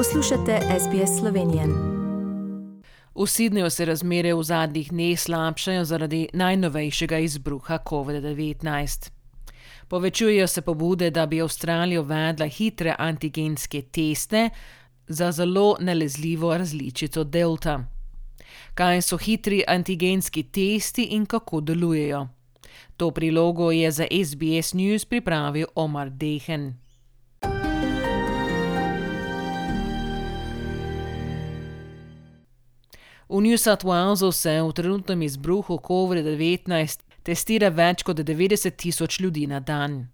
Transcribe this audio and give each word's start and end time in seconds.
Poslušate 0.00 0.60
SBS 0.80 1.18
Slovenijo. 1.20 1.62
V 3.14 3.26
Sydneyju 3.26 3.70
se 3.70 3.84
razmere 3.84 4.34
v 4.34 4.42
zadnjih 4.42 4.88
dneh 4.90 5.20
slabšajo 5.20 5.84
zaradi 5.84 6.28
najnovejšega 6.32 7.18
izbruha 7.18 7.78
COVID-19. 7.78 9.10
Povečujejo 9.88 10.46
se 10.46 10.62
pobude, 10.62 11.10
da 11.10 11.26
bi 11.26 11.42
Avstralija 11.42 12.00
uvedla 12.00 12.46
hitre 12.46 12.94
antigenske 12.98 13.82
teste 13.82 14.50
za 15.06 15.32
zelo 15.32 15.76
nalezljivo 15.80 16.56
različico 16.56 17.24
Delta. 17.24 17.84
Kaj 18.74 19.02
so 19.02 19.16
hitri 19.16 19.62
antigenski 19.68 20.42
testi 20.42 21.02
in 21.02 21.26
kako 21.26 21.60
delujejo? 21.60 22.28
To 22.96 23.10
prilogo 23.10 23.70
je 23.70 23.90
za 23.90 24.06
SBS 24.24 24.74
News 24.74 25.04
pripravil 25.04 25.66
Omar 25.74 26.10
Dehen. 26.10 26.89
V 33.30 33.40
New 33.40 33.56
South 33.56 33.84
Walesu 33.84 34.32
se 34.32 34.62
v 34.62 34.72
trenutnem 34.72 35.22
izbruhu 35.22 35.78
COVID-19 35.78 36.98
testira 37.22 37.68
več 37.70 38.02
kot 38.02 38.18
90 38.26 38.74
tisoč 38.74 39.20
ljudi 39.22 39.44
na 39.46 39.60
dan. 39.62 40.08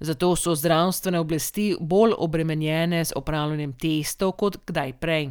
Zato 0.00 0.36
so 0.36 0.52
zdravstvene 0.52 1.16
oblasti 1.24 1.70
bolj 1.80 2.12
obremenjene 2.12 3.00
z 3.08 3.16
opravljanjem 3.16 3.72
testov 3.72 4.34
kot 4.36 4.58
kdaj 4.68 4.92
prej. 5.00 5.30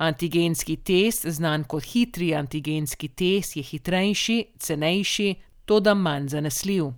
Antigenski 0.00 0.78
test, 0.80 1.28
znan 1.28 1.68
kot 1.68 1.84
hitri 1.92 2.32
antigenski 2.32 3.12
test, 3.12 3.58
je 3.60 3.62
hitrejši, 3.62 4.38
cenejši, 4.56 5.28
tudi 5.68 5.94
manj 5.94 6.32
zanesljiv. 6.32 6.94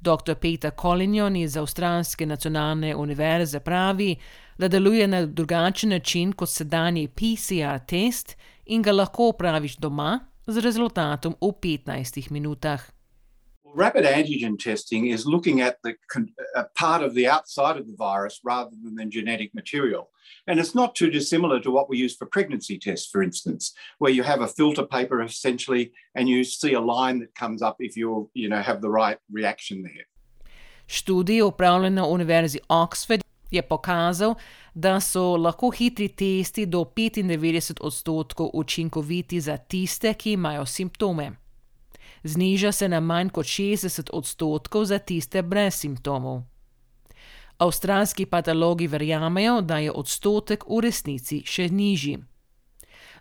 Dr. 0.00 0.34
Peter 0.34 0.70
Collignon 0.80 1.36
iz 1.36 1.56
Avstralske 1.56 2.26
nacionalne 2.26 2.96
univerze 2.96 3.60
pravi, 3.60 4.16
da 4.58 4.68
deluje 4.68 5.06
na 5.08 5.26
drugačen 5.26 5.90
način 5.90 6.32
kot 6.32 6.50
sedanji 6.50 7.08
PCR 7.08 7.78
test 7.86 8.36
in 8.66 8.82
ga 8.82 8.92
lahko 8.92 9.28
opraviš 9.28 9.76
doma 9.76 10.20
z 10.46 10.60
rezultatom 10.60 11.34
v 11.40 11.52
15 11.62 12.30
minutah. 12.30 12.97
Rapid 13.74 14.04
antigen 14.04 14.58
testing 14.58 15.06
is 15.08 15.26
looking 15.26 15.60
at 15.60 15.76
the 15.82 15.94
uh, 16.56 16.64
part 16.74 17.02
of 17.02 17.14
the 17.14 17.28
outside 17.28 17.76
of 17.76 17.86
the 17.86 17.94
virus 17.96 18.40
rather 18.42 18.70
than 18.82 18.94
the 18.94 19.04
genetic 19.04 19.54
material. 19.54 20.10
And 20.46 20.58
it's 20.58 20.74
not 20.74 20.94
too 20.94 21.10
dissimilar 21.10 21.60
to 21.60 21.70
what 21.70 21.88
we 21.88 22.04
use 22.04 22.16
for 22.16 22.26
pregnancy 22.26 22.78
tests, 22.78 23.08
for 23.10 23.22
instance, 23.22 23.72
where 23.98 24.12
you 24.12 24.22
have 24.22 24.40
a 24.40 24.48
filter 24.48 24.84
paper 24.84 25.22
essentially 25.22 25.92
and 26.14 26.28
you 26.28 26.44
see 26.44 26.74
a 26.74 26.80
line 26.80 27.20
that 27.20 27.34
comes 27.34 27.62
up 27.62 27.76
if 27.78 27.96
you 27.96 28.30
you 28.34 28.48
know 28.48 28.62
have 28.62 28.80
the 28.80 28.90
right 28.90 29.18
reaction 29.32 29.82
there. 29.82 30.06
Študij 30.86 31.42
upravljen 31.42 31.94
na 31.94 32.06
Univerzi 32.06 32.58
Oxford 32.68 33.20
je 33.50 33.62
pokazal, 33.62 34.34
da 34.74 35.00
so 35.00 35.36
lahko 35.36 35.70
hitri 35.70 36.08
testi 36.08 36.66
do 36.66 36.84
95 36.84 37.80
odstotkov 37.80 38.50
učinkoviti 38.54 39.40
za 39.40 39.56
tiste, 39.56 40.14
ki 40.14 40.32
imajo 40.32 40.66
simptome. 40.66 41.32
Zniža 42.24 42.72
se 42.72 42.88
na 42.88 43.00
manj 43.00 43.30
kot 43.30 43.46
60 43.46 44.10
odstotkov 44.12 44.84
za 44.84 44.98
tiste 44.98 45.42
brez 45.42 45.74
simptomov. 45.74 46.42
Avstralski 47.58 48.26
patologi 48.26 48.86
verjamejo, 48.86 49.60
da 49.60 49.78
je 49.78 49.92
odstotek 49.92 50.64
v 50.68 50.80
resnici 50.80 51.42
še 51.46 51.68
nižji. 51.68 52.18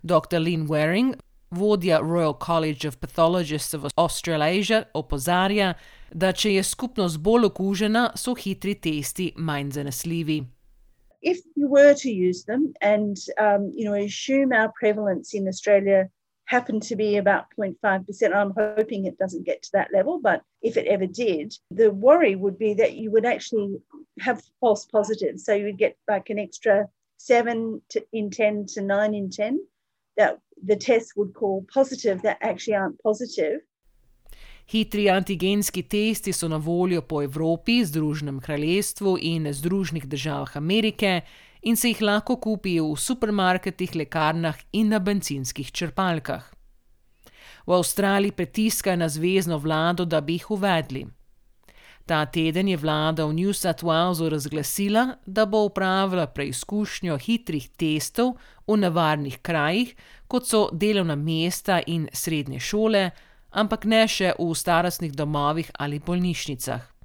Dr. 0.03 0.37
Lynn 0.37 0.67
Waring, 0.67 1.15
vodja 1.51 1.99
Royal 2.01 2.35
College 2.45 2.87
of 2.87 2.99
Pathologists 2.99 3.73
of 3.73 3.87
Australasia, 3.95 4.83
opozarja, 4.93 5.73
da 6.13 6.31
če 6.31 6.53
je 6.53 6.63
skupnost 6.63 7.17
bolj 7.17 7.49
okužena, 7.49 8.11
so 8.15 8.35
hitri 8.35 8.75
testi 8.75 9.31
manj 9.37 9.71
zanesljivi. 9.79 10.43
If 11.21 11.41
you 11.55 11.67
were 11.67 11.95
to 11.95 12.09
use 12.09 12.45
them 12.45 12.73
and 12.81 13.17
um, 13.41 13.71
you 13.73 13.85
know 13.85 13.97
assume 13.97 14.53
our 14.53 14.71
prevalence 14.79 15.33
in 15.33 15.47
Australia 15.47 16.09
happened 16.47 16.81
to 16.81 16.95
be 16.95 17.17
about 17.17 17.45
0.5%, 17.59 18.35
I'm 18.35 18.53
hoping 18.57 19.05
it 19.05 19.17
doesn't 19.17 19.45
get 19.45 19.61
to 19.63 19.69
that 19.73 19.89
level, 19.93 20.19
but 20.19 20.41
if 20.61 20.77
it 20.77 20.87
ever 20.87 21.05
did, 21.05 21.53
the 21.69 21.91
worry 21.91 22.35
would 22.35 22.57
be 22.57 22.73
that 22.75 22.95
you 22.95 23.11
would 23.11 23.25
actually 23.25 23.75
have 24.19 24.41
false 24.59 24.85
positives. 24.85 25.43
So 25.45 25.53
you 25.53 25.65
would 25.65 25.77
get 25.77 25.97
like 26.07 26.29
an 26.29 26.39
extra 26.39 26.87
7 27.17 27.81
to, 27.89 28.01
in 28.13 28.29
10 28.29 28.65
to 28.75 28.81
9 28.81 29.13
in 29.13 29.29
10 29.29 29.59
that 30.15 30.39
the 30.63 30.75
test 30.75 31.13
would 31.17 31.33
call 31.33 31.65
positive 31.73 32.21
that 32.21 32.37
actually 32.41 32.75
aren't 32.75 32.99
positive. 33.03 33.59
Hitri 34.67 35.07
antigenski 35.09 35.83
testi 35.83 36.33
so 36.33 36.47
na 36.47 36.57
voljo 36.57 37.01
po 37.01 37.21
Evropi, 37.23 37.85
Združenem 37.85 38.39
kraljestvu 38.39 39.17
in 39.21 39.53
Združenih 39.53 40.05
državah 40.05 40.57
Amerike 40.57 41.21
in 41.61 41.75
se 41.75 41.89
jih 41.89 42.01
lahko 42.01 42.37
kupijo 42.37 42.91
v 42.91 42.99
supermarketih, 42.99 43.95
lekarnah 43.95 44.57
in 44.73 44.89
na 44.89 44.99
benzinskih 44.99 45.71
črpalkah. 45.71 46.43
V 47.67 47.73
Avstraliji 47.73 48.31
pritiskajo 48.31 48.95
na 48.95 49.09
zvezdno 49.09 49.57
vlado, 49.57 50.05
da 50.05 50.21
bi 50.21 50.33
jih 50.33 50.51
uvedli. 50.51 51.07
Ta 52.07 52.25
teden 52.25 52.67
je 52.67 52.77
vlada 52.77 53.25
v 53.25 53.33
New 53.33 53.53
South 53.53 53.83
Walesu 53.83 54.29
razglasila, 54.29 55.17
da 55.25 55.45
bo 55.45 55.65
upravila 55.67 56.27
preizkušnjo 56.27 57.17
hitrih 57.17 57.69
testov 57.75 58.37
v 58.67 58.77
nevarnih 58.79 59.41
krajih, 59.41 59.91
kot 60.27 60.47
so 60.47 60.69
delovna 60.71 61.15
mesta 61.15 61.81
in 61.87 62.07
srednje 62.13 62.59
šole, 62.59 63.09
ampak 63.51 63.83
ne 63.85 64.07
še 64.07 64.31
v 64.39 64.55
starostnih 64.55 65.11
domovih 65.11 65.71
ali 65.79 65.99
bolnišnicah. 65.99 66.96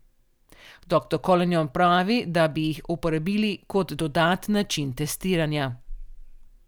Dr. 0.87 1.19
Collignon 1.19 1.69
pravi, 1.69 2.25
da 2.27 2.49
bi 2.49 2.61
jih 2.61 2.81
uporabili 2.89 3.59
kot 3.67 3.93
dodatni 3.93 4.53
način 4.55 4.93
testiranja. 4.93 5.73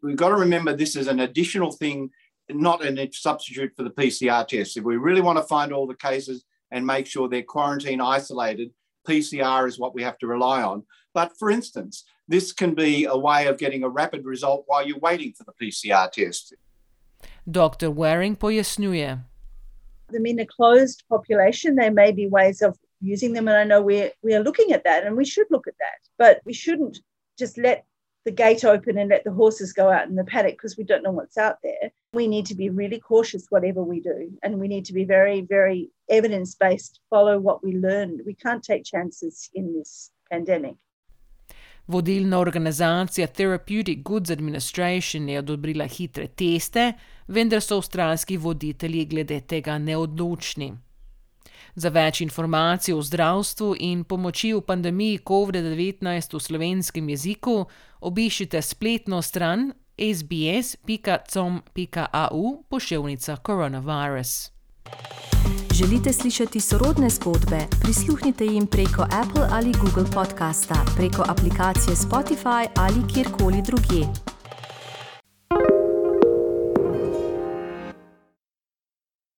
We've 0.02 0.16
got 0.16 0.28
to 0.28 0.36
remember 0.36 0.76
this 0.76 0.96
is 0.96 1.08
an 1.08 1.20
additional 1.20 1.72
thing, 1.72 2.10
not 2.48 2.84
a 2.84 3.08
substitute 3.12 3.72
for 3.76 3.84
the 3.84 3.90
PCR 3.90 4.46
test. 4.46 4.76
If 4.76 4.84
we 4.84 4.96
really 4.96 5.22
want 5.22 5.38
to 5.38 5.44
find 5.44 5.72
all 5.72 5.86
the 5.86 6.08
cases 6.08 6.44
and 6.70 6.86
make 6.86 7.06
sure 7.06 7.28
they're 7.28 7.42
quarantine 7.42 8.00
isolated, 8.00 8.70
PCR 9.08 9.66
is 9.66 9.78
what 9.78 9.94
we 9.94 10.02
have 10.02 10.18
to 10.18 10.26
rely 10.26 10.62
on. 10.62 10.82
But 11.14 11.36
for 11.38 11.50
instance, 11.50 12.04
this 12.28 12.52
can 12.52 12.74
be 12.74 13.04
a 13.04 13.16
way 13.16 13.46
of 13.46 13.58
getting 13.58 13.84
a 13.84 13.88
rapid 13.88 14.24
result 14.24 14.64
while 14.66 14.86
you're 14.86 14.98
waiting 14.98 15.32
for 15.32 15.44
the 15.44 15.52
PCR 15.60 16.10
test. 16.10 16.54
Dr. 17.50 17.90
Waring 17.90 18.36
pojasnjuje. 18.36 19.20
them 20.10 20.26
in 20.26 20.38
a 20.38 20.46
closed 20.46 21.02
population, 21.08 21.76
there 21.76 21.90
may 21.90 22.12
be 22.12 22.26
ways 22.26 22.62
of 22.62 22.78
using 23.04 23.32
them. 23.32 23.48
And 23.48 23.56
I 23.56 23.64
know 23.64 23.82
we're, 23.82 24.10
we 24.22 24.34
are 24.34 24.42
looking 24.42 24.72
at 24.72 24.84
that 24.84 25.04
and 25.04 25.16
we 25.16 25.24
should 25.24 25.46
look 25.50 25.66
at 25.66 25.74
that. 25.78 25.98
But 26.18 26.40
we 26.44 26.52
shouldn't 26.52 26.98
just 27.38 27.58
let 27.58 27.84
the 28.24 28.30
gate 28.30 28.64
open 28.64 28.96
and 28.98 29.10
let 29.10 29.24
the 29.24 29.32
horses 29.32 29.72
go 29.72 29.90
out 29.90 30.08
in 30.08 30.14
the 30.14 30.24
paddock 30.24 30.52
because 30.52 30.76
we 30.78 30.84
don't 30.84 31.02
know 31.02 31.10
what's 31.10 31.36
out 31.36 31.58
there. 31.62 31.90
We 32.14 32.26
need 32.26 32.46
to 32.46 32.54
be 32.54 32.70
really 32.70 32.98
cautious 32.98 33.46
whatever 33.50 33.82
we 33.82 34.00
do. 34.00 34.30
And 34.42 34.58
we 34.58 34.68
need 34.68 34.84
to 34.86 34.94
be 34.94 35.04
very, 35.04 35.42
very 35.42 35.90
evidence 36.08 36.54
based, 36.54 37.00
follow 37.10 37.38
what 37.38 37.62
we 37.62 37.72
learned. 37.72 38.22
We 38.26 38.34
can't 38.34 38.62
take 38.62 38.84
chances 38.84 39.50
in 39.54 39.74
this 39.74 40.10
pandemic. 40.30 40.76
Vodilna 41.86 42.38
organizacija 42.38 43.26
Therapeutic 43.26 44.02
Goods 44.04 44.30
Administration 44.30 45.28
je 45.28 45.38
odobrila 45.38 45.84
hitre 45.84 46.26
teste, 46.26 46.92
vendar 47.28 47.60
so 47.60 47.76
avstralski 47.76 48.36
voditelji 48.36 49.04
glede 49.04 49.40
tega 49.40 49.78
neodločni. 49.78 50.72
Za 51.74 51.88
več 51.88 52.20
informacij 52.20 52.94
o 52.94 53.02
zdravstvu 53.02 53.74
in 53.78 54.04
pomoči 54.04 54.52
v 54.54 54.60
pandemiji 54.60 55.18
COVID-19 55.24 56.34
v 56.34 56.40
slovenskem 56.40 57.08
jeziku 57.08 57.66
obiščite 58.00 58.62
spletno 58.62 59.22
stran 59.22 59.72
sbs.com.au 59.98 60.82
pošiljka 62.68 63.36
coronavirus. 63.46 64.50
Želite 65.74 66.12
slišati 66.12 66.60
sorodne 66.60 67.10
zgodbe? 67.10 67.58
Prisluhnite 67.82 68.44
jim 68.44 68.66
preko 68.66 69.02
Apple 69.02 69.46
ali 69.50 69.72
Google 69.72 70.12
podcasta, 70.14 70.84
preko 70.96 71.24
aplikacije 71.28 71.96
Spotify 71.96 72.66
ali 72.76 73.14
kjerkoli 73.14 73.62
drugje. 73.62 74.33